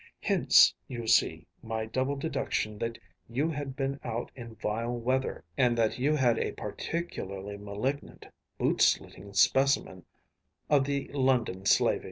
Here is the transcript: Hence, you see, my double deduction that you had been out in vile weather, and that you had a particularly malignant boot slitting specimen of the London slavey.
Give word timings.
Hence, 0.21 0.73
you 0.87 1.05
see, 1.05 1.45
my 1.61 1.85
double 1.85 2.15
deduction 2.15 2.79
that 2.79 2.97
you 3.29 3.51
had 3.51 3.75
been 3.75 3.99
out 4.03 4.31
in 4.35 4.55
vile 4.55 4.93
weather, 4.95 5.43
and 5.59 5.77
that 5.77 5.99
you 5.99 6.15
had 6.15 6.39
a 6.39 6.53
particularly 6.53 7.55
malignant 7.55 8.25
boot 8.57 8.81
slitting 8.81 9.31
specimen 9.35 10.03
of 10.71 10.85
the 10.85 11.11
London 11.13 11.67
slavey. 11.67 11.99